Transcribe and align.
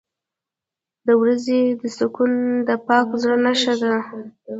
•د 1.07 1.09
ورځې 1.21 1.59
سکون 1.97 2.31
د 2.67 2.69
پاک 2.87 3.07
زړه 3.21 3.37
نښه 3.45 3.73
ده. 3.81 3.93